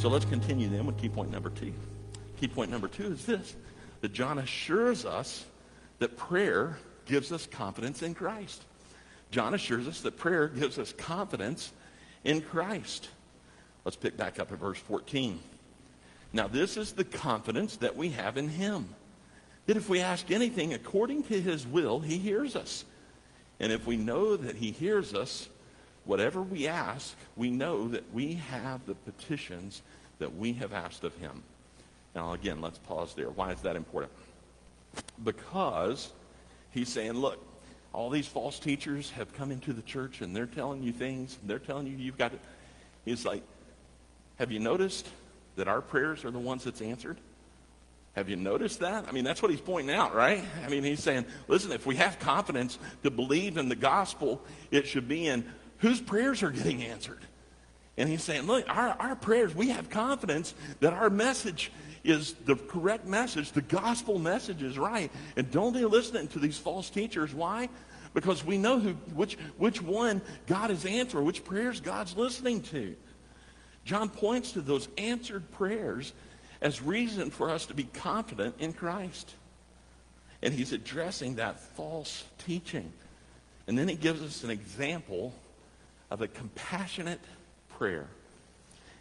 [0.00, 1.74] So let's continue then with key point number two.
[2.40, 3.54] Key point number two is this
[4.00, 5.44] that John assures us
[5.98, 8.64] that prayer gives us confidence in Christ.
[9.30, 11.70] John assures us that prayer gives us confidence
[12.24, 13.10] in Christ.
[13.84, 15.38] Let's pick back up at verse 14.
[16.32, 18.88] Now, this is the confidence that we have in him.
[19.66, 22.86] That if we ask anything according to his will, he hears us.
[23.58, 25.50] And if we know that he hears us,
[26.04, 29.82] whatever we ask, we know that we have the petitions
[30.18, 31.42] that we have asked of him.
[32.14, 33.30] Now, again, let's pause there.
[33.30, 34.12] Why is that important?
[35.22, 36.12] Because
[36.72, 37.38] he's saying, look,
[37.92, 41.38] all these false teachers have come into the church and they're telling you things.
[41.44, 42.38] They're telling you you've got to.
[43.04, 43.42] He's like,
[44.38, 45.08] have you noticed
[45.56, 47.18] that our prayers are the ones that's answered?
[48.14, 49.06] Have you noticed that?
[49.08, 50.44] I mean, that's what he's pointing out, right?
[50.64, 54.86] I mean, he's saying, listen, if we have confidence to believe in the gospel, it
[54.86, 55.44] should be in
[55.80, 57.20] whose prayers are getting answered.
[57.96, 61.70] And he's saying, look, our, our prayers, we have confidence that our message
[62.04, 63.52] is the correct message.
[63.52, 65.10] The gospel message is right.
[65.36, 67.34] And don't be listening to these false teachers.
[67.34, 67.68] Why?
[68.14, 72.96] Because we know who, which, which one God is answering, which prayers God's listening to.
[73.84, 76.12] John points to those answered prayers
[76.60, 79.34] as reason for us to be confident in Christ.
[80.42, 82.92] And he's addressing that false teaching.
[83.66, 85.34] And then he gives us an example
[86.10, 87.20] of a compassionate
[87.78, 88.06] prayer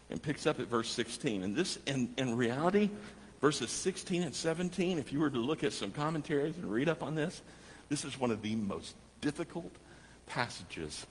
[0.09, 1.43] and picks up at verse 16.
[1.43, 2.89] And this, in, in reality,
[3.41, 7.03] verses 16 and 17, if you were to look at some commentaries and read up
[7.03, 7.41] on this,
[7.89, 9.71] this is one of the most difficult
[10.27, 11.05] passages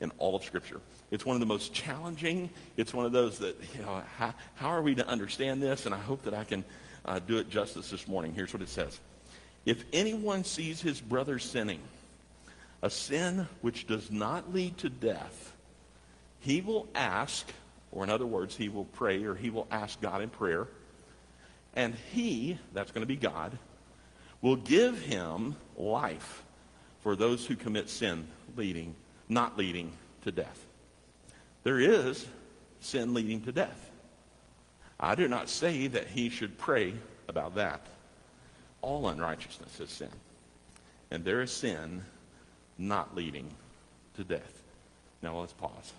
[0.00, 0.80] in all of Scripture.
[1.10, 2.50] It's one of the most challenging.
[2.76, 5.86] It's one of those that, you know, how, how are we to understand this?
[5.86, 6.64] And I hope that I can
[7.04, 8.32] uh, do it justice this morning.
[8.34, 8.98] Here's what it says
[9.66, 11.80] If anyone sees his brother sinning,
[12.82, 15.54] a sin which does not lead to death,
[16.40, 17.46] he will ask
[17.92, 20.68] or in other words, he will pray or he will ask God in prayer.
[21.74, 23.56] And he, that's going to be God,
[24.40, 26.42] will give him life
[27.00, 28.26] for those who commit sin
[28.56, 28.94] leading,
[29.28, 29.92] not leading
[30.22, 30.66] to death.
[31.62, 32.26] There is
[32.80, 33.90] sin leading to death.
[34.98, 36.94] I do not say that he should pray
[37.28, 37.86] about that.
[38.82, 40.10] All unrighteousness is sin.
[41.10, 42.02] And there is sin
[42.80, 43.48] not leading
[44.16, 44.62] to death.
[45.22, 45.92] Now let's pause.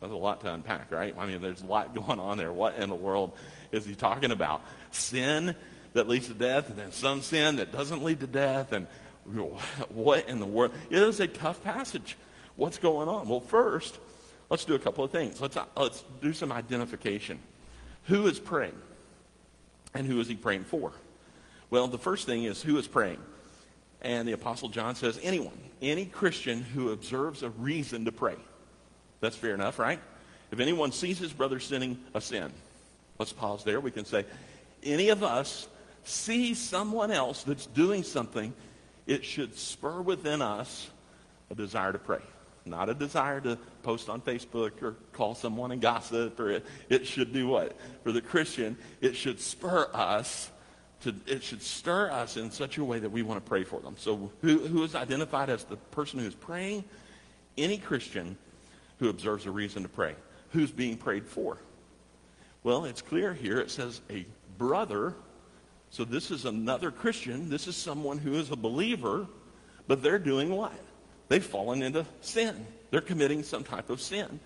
[0.00, 1.14] That's a lot to unpack, right?
[1.16, 2.52] I mean, there's a lot going on there.
[2.52, 3.32] What in the world
[3.72, 4.60] is he talking about?
[4.90, 5.54] Sin
[5.94, 8.86] that leads to death, and then some sin that doesn't lead to death, and
[9.88, 10.72] what in the world?
[10.90, 12.16] It is a tough passage.
[12.56, 13.28] What's going on?
[13.28, 13.98] Well, first,
[14.50, 15.40] let's do a couple of things.
[15.40, 17.38] Let's, uh, let's do some identification.
[18.04, 18.76] Who is praying?
[19.94, 20.92] And who is he praying for?
[21.70, 23.18] Well, the first thing is who is praying?
[24.04, 28.36] And the Apostle John says anyone, any Christian who observes a reason to pray.
[29.20, 29.98] That's fair enough, right?
[30.52, 32.52] If anyone sees his brother sinning a sin,
[33.18, 33.80] let's pause there.
[33.80, 34.26] We can say,
[34.82, 35.66] any of us
[36.04, 38.52] see someone else that's doing something,
[39.06, 40.90] it should spur within us
[41.50, 42.20] a desire to pray.
[42.66, 47.06] Not a desire to post on Facebook or call someone and gossip, or it, it
[47.06, 47.76] should do what?
[48.02, 50.50] For the Christian, it should spur us
[51.04, 53.80] to, it should stir us in such a way that we want to pray for
[53.80, 53.94] them.
[53.98, 56.84] So who, who is identified as the person who's praying?
[57.56, 58.36] Any Christian
[58.98, 60.14] who observes a reason to pray.
[60.50, 61.58] Who's being prayed for?
[62.62, 63.60] Well, it's clear here.
[63.60, 64.26] It says a
[64.58, 65.14] brother.
[65.90, 67.48] So this is another Christian.
[67.48, 69.26] This is someone who is a believer,
[69.86, 70.72] but they're doing what?
[71.28, 72.66] They've fallen into sin.
[72.90, 74.40] They're committing some type of sin.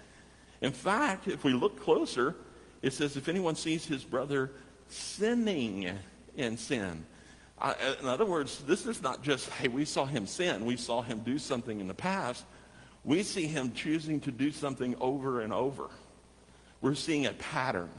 [0.60, 2.34] In fact, if we look closer,
[2.82, 4.50] it says if anyone sees his brother
[4.88, 5.90] sinning
[6.38, 7.04] in sin.
[7.60, 10.64] Uh, in other words, this is not just, hey, we saw him sin.
[10.64, 12.44] We saw him do something in the past
[13.04, 15.88] we see him choosing to do something over and over.
[16.82, 17.90] We're seeing a pattern.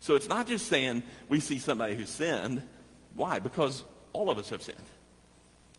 [0.00, 2.62] So it's not just saying we see somebody who sinned.
[3.14, 3.38] Why?
[3.38, 4.78] Because all of us have sinned.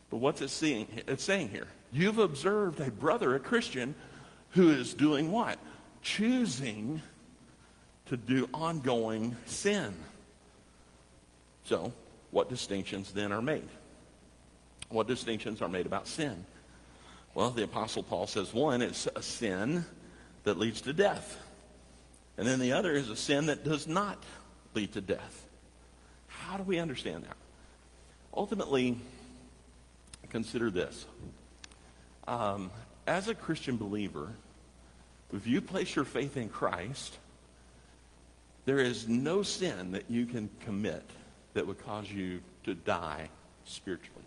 [0.09, 1.67] But what's it saying, it's saying here?
[1.91, 3.93] You've observed a brother, a Christian,
[4.51, 5.59] who is doing what?
[6.01, 7.03] Choosing
[8.07, 9.93] to do ongoing sin.
[11.65, 11.91] So,
[12.31, 13.67] what distinctions then are made?
[14.89, 16.45] What distinctions are made about sin?
[17.33, 19.83] Well, the Apostle Paul says one is a sin
[20.43, 21.37] that leads to death.
[22.37, 24.23] And then the other is a sin that does not
[24.73, 25.45] lead to death.
[26.27, 27.37] How do we understand that?
[28.33, 28.97] Ultimately,
[30.29, 31.05] consider this.
[32.27, 32.71] Um,
[33.07, 34.33] as a Christian believer,
[35.33, 37.17] if you place your faith in Christ,
[38.65, 41.03] there is no sin that you can commit
[41.55, 43.29] that would cause you to die
[43.63, 44.23] spiritually.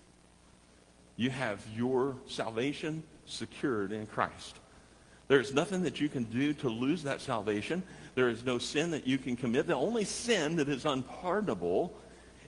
[1.17, 4.57] You have your salvation secured in Christ.
[5.29, 7.83] There's nothing that you can do to lose that salvation.
[8.15, 9.67] There is no sin that you can commit.
[9.67, 11.95] The only sin that is unpardonable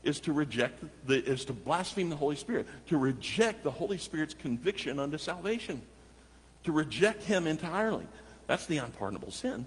[0.03, 4.33] is to reject the, is to blaspheme the Holy Spirit, to reject the Holy Spirit's
[4.33, 5.83] conviction unto salvation,
[6.65, 8.07] to reject him entirely.
[8.47, 9.67] That's the unpardonable sin.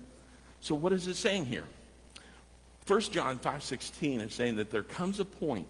[0.60, 1.66] So what is it saying here?
[2.86, 5.68] 1 John 5:16 is saying that there comes a point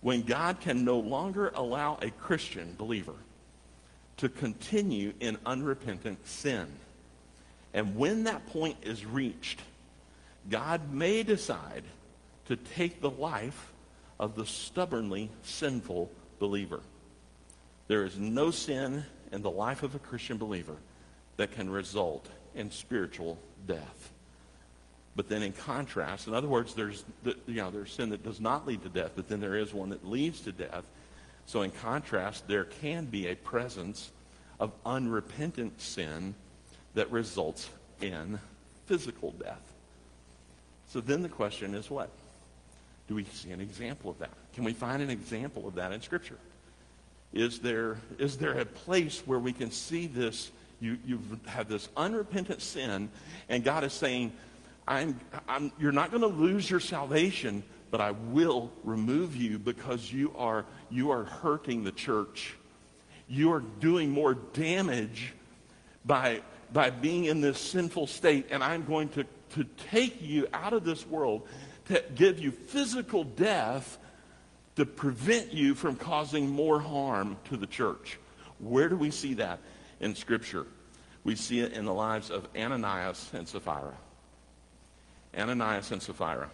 [0.00, 3.14] when God can no longer allow a Christian believer
[4.18, 6.66] to continue in unrepentant sin.
[7.72, 9.62] And when that point is reached,
[10.50, 11.84] God may decide
[12.46, 13.72] to take the life
[14.18, 16.80] of the stubbornly sinful believer.
[17.86, 20.76] There is no sin in the life of a Christian believer
[21.36, 24.12] that can result in spiritual death.
[25.18, 28.40] But then in contrast, in other words, there's, the, you know, there's sin that does
[28.40, 30.84] not lead to death, but then there is one that leads to death.
[31.46, 34.12] So in contrast, there can be a presence
[34.60, 36.36] of unrepentant sin
[36.94, 37.68] that results
[38.00, 38.38] in
[38.86, 39.60] physical death.
[40.90, 42.10] So then the question is what?
[43.08, 44.30] Do we see an example of that?
[44.54, 46.38] Can we find an example of that in Scripture?
[47.32, 50.52] Is there, is there a place where we can see this?
[50.80, 53.08] You, you've had this unrepentant sin,
[53.48, 54.32] and God is saying,
[54.88, 60.10] I'm, I'm, you're not going to lose your salvation, but I will remove you because
[60.10, 62.56] you are, you are hurting the church.
[63.28, 65.34] You are doing more damage
[66.06, 66.40] by,
[66.72, 70.84] by being in this sinful state, and I'm going to, to take you out of
[70.84, 71.46] this world
[71.88, 73.98] to give you physical death
[74.76, 78.18] to prevent you from causing more harm to the church.
[78.58, 79.60] Where do we see that
[80.00, 80.66] in Scripture?
[81.24, 83.94] We see it in the lives of Ananias and Sapphira.
[85.36, 86.50] Ananias and Sapphira.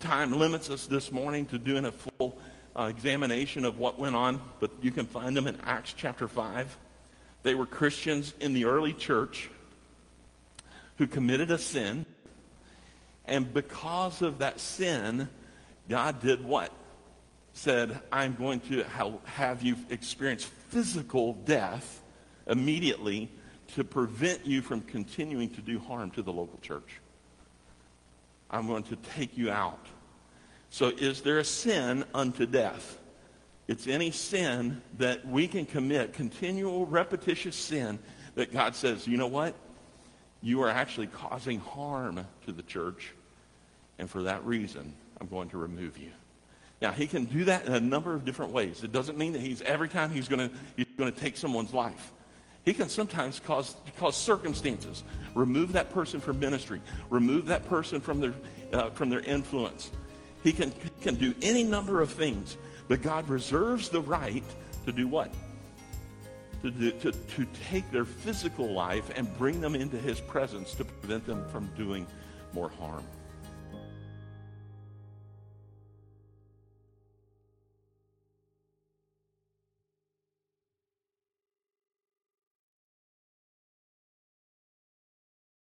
[0.00, 2.38] Time limits us this morning to doing a full
[2.78, 6.76] uh, examination of what went on, but you can find them in Acts chapter 5.
[7.42, 9.50] They were Christians in the early church
[10.96, 12.06] who committed a sin
[13.26, 15.28] and because of that sin,
[15.88, 16.70] God did what?
[17.52, 18.84] Said, I'm going to
[19.24, 22.02] have you experience physical death
[22.46, 23.30] immediately
[23.74, 27.00] to prevent you from continuing to do harm to the local church.
[28.50, 29.86] I'm going to take you out.
[30.70, 32.98] So, is there a sin unto death?
[33.68, 37.98] It's any sin that we can commit, continual, repetitious sin,
[38.36, 39.54] that God says, you know what?
[40.42, 43.12] You are actually causing harm to the church.
[43.98, 46.10] And for that reason, I'm going to remove you.
[46.80, 48.84] Now, he can do that in a number of different ways.
[48.84, 51.72] It doesn't mean that he's every time he's going to, he's going to take someone's
[51.72, 52.12] life.
[52.66, 55.04] He can sometimes cause, cause circumstances,
[55.36, 58.34] remove that person from ministry, remove that person from their,
[58.72, 59.92] uh, from their influence.
[60.42, 62.56] He can, can do any number of things,
[62.88, 64.42] but God reserves the right
[64.84, 65.32] to do what?
[66.62, 70.84] To, do, to, to take their physical life and bring them into his presence to
[70.84, 72.04] prevent them from doing
[72.52, 73.04] more harm.